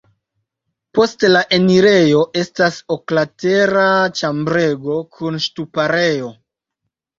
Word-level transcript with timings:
Post 0.99 1.25
la 1.33 1.43
enirejo 1.57 2.23
estas 2.45 2.79
oklatera 2.97 3.85
ĉambrego 4.23 4.99
kun 5.21 5.41
ŝtuparejo. 5.47 6.35